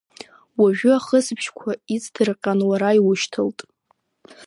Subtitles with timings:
[0.61, 3.59] Уажәы ахысбыжьқәа иҵдырҟьан уара иушьҭалт.